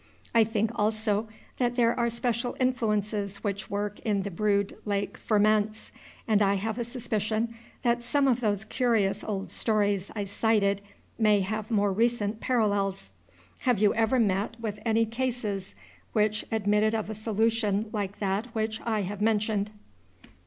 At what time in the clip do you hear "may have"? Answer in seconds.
11.19-11.69